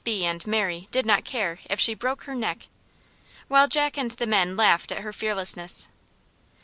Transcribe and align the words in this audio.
B. 0.03 0.25
and 0.25 0.47
Mary 0.47 0.87
did 0.89 1.05
not 1.05 1.25
care 1.25 1.59
if 1.69 1.79
she 1.79 1.93
"broke 1.93 2.23
her 2.23 2.33
neck," 2.33 2.69
while 3.47 3.67
Jack 3.67 3.97
and 3.99 4.09
the 4.09 4.25
men 4.25 4.57
laughed 4.57 4.91
at 4.91 5.03
her 5.03 5.13
fearlessness. 5.13 5.89